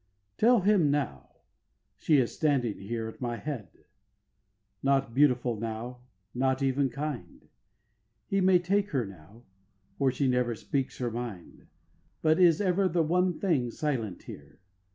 [0.39, 0.39] 7.
[0.39, 1.29] Tell him now:
[1.95, 3.85] she is standing here at my head;
[4.81, 5.99] Not beautiful now,
[6.33, 7.47] not even kind;
[8.25, 9.43] He may take her now;
[9.99, 11.67] for she never speaks her mind,
[12.23, 14.59] But is ever the one thing silent here.